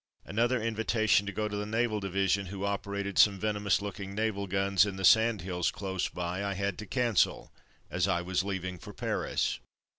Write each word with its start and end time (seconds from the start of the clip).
Another 0.25 0.59
invitation 0.59 1.27
to 1.27 1.31
go 1.31 1.47
to 1.47 1.55
the 1.55 1.63
Naval 1.67 1.99
Division 1.99 2.47
who 2.47 2.65
operated 2.65 3.19
some 3.19 3.37
venomous 3.39 3.83
looking 3.83 4.15
naval 4.15 4.47
guns 4.47 4.83
in 4.83 4.95
the 4.95 5.05
sand 5.05 5.41
hills 5.41 5.69
close 5.69 6.09
by, 6.09 6.43
I 6.43 6.55
had 6.55 6.79
to 6.79 6.87
cancel 6.87 7.53
as 7.87 8.07
I 8.07 8.19
was 8.23 8.41
leav 8.41 8.63
ing 8.65 8.79
for 8.79 8.93
Paris. 8.93 9.59